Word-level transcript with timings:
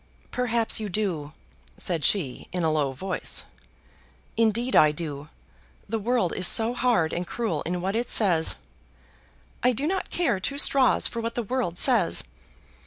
"Perhaps 0.31 0.79
you 0.79 0.89
do," 0.89 1.33
said 1.77 2.03
she 2.03 2.47
in 2.51 2.63
a 2.63 2.71
low 2.71 2.91
voice. 2.91 3.45
"Indeed 4.35 4.75
I 4.75 4.91
do. 4.91 5.29
The 5.87 5.99
world 5.99 6.33
is 6.35 6.47
so 6.47 6.73
hard 6.73 7.13
and 7.13 7.27
cruel 7.27 7.61
in 7.67 7.81
what 7.81 7.95
it 7.95 8.09
says." 8.09 8.55
"I 9.61 9.73
do 9.73 9.85
not 9.85 10.09
care 10.09 10.39
two 10.39 10.57
straws 10.57 11.05
for 11.07 11.21
what 11.21 11.35
the 11.35 11.43
world 11.43 11.77
says." 11.77 12.23